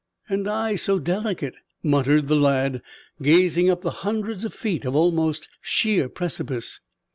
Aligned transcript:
"And 0.27 0.47
I 0.47 0.77
so 0.77 0.97
delicate!" 0.97 1.53
muttered 1.83 2.27
the 2.27 2.35
lad, 2.35 2.81
gazing 3.21 3.69
up 3.69 3.81
the 3.81 3.91
hundreds 4.01 4.43
of 4.43 4.51
feet 4.51 4.83
of 4.83 4.95
almost 4.95 5.47
sheer 5.61 6.09
precipice. 6.09 6.79